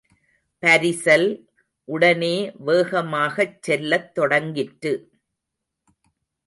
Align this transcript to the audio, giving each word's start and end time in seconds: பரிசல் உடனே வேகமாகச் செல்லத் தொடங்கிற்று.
பரிசல் 0.63 1.27
உடனே 1.87 2.51
வேகமாகச் 2.65 3.61
செல்லத் 3.61 4.11
தொடங்கிற்று. 4.19 4.93